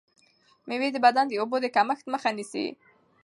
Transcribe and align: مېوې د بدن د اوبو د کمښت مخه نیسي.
مېوې 0.67 0.89
د 0.93 0.97
بدن 1.05 1.25
د 1.27 1.33
اوبو 1.41 1.57
د 1.61 1.65
کمښت 1.75 2.05
مخه 2.13 2.29
نیسي. 2.37 2.65